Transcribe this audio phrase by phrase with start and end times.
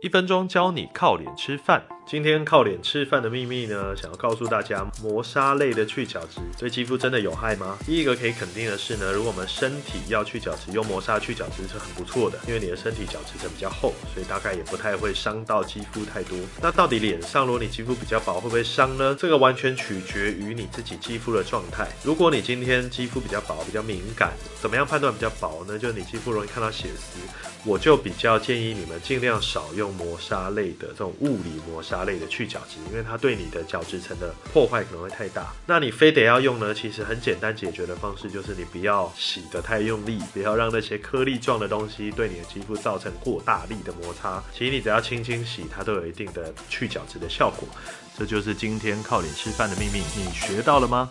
[0.00, 1.97] 一分钟教你靠脸吃饭。
[2.10, 7.76] 今天靠脸吃饭的秘密呢，想要告诉大家，磨砂类的去角质对肌肤真的有害吗？
[7.84, 16.38] 第一个可以肯定的是呢，如果我们身体要去角质，用磨砂去角质是很不错的，因为你的身体角质层比较厚，所以大概也不太会伤到肌肤太多。
[16.62, 19.14] 那到底脸上，如果你肌肤比较薄，会不会伤呢？
[19.14, 21.86] 这个完全取决于你自己肌肤的状态。
[22.02, 25.78] 如果你今天肌肤比较薄，比较敏感，怎么样判断比较薄呢？
[25.78, 27.20] 就是你肌肤容易看到血丝。
[27.64, 35.52] 我就比较建议你们尽量少用磨砂类的这种物理磨砂类的去角质，因为它对你的角质层的破坏可能会太大。
[35.66, 36.74] 那你非得要用呢？
[36.74, 44.42] 其实很简单解决的方式就是你不要洗得太用力，不要让那些颗粒状的东西对你的肌肤造成过大力的摩擦。
[44.52, 47.68] 其实你只要轻轻洗，它都有一定的去角质的效果。
[48.16, 51.10] 这就是今天靠脸吃饭的秘密，你学到了吗？